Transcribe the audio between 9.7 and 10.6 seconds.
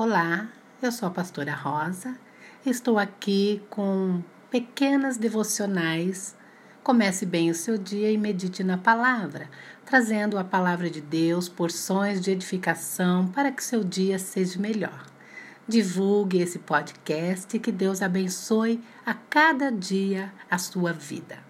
trazendo a